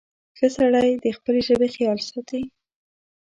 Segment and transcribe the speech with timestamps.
[0.37, 2.41] •ښه سړی د خپلې ژبې خیال ساتي.